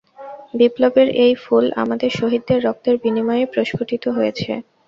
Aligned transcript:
বিপ্লবের 0.53 1.07
এই 1.23 1.33
ফুল 1.43 1.65
আমাদের 1.83 2.09
শহীদদের 2.19 2.59
রক্তের 2.61 2.95
বিনিময়েই 3.03 3.51
প্রস্ফুটিত 3.53 4.03
হয়েছে। 4.09 4.51